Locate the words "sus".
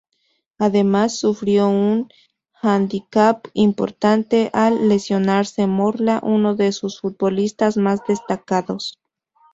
6.71-6.99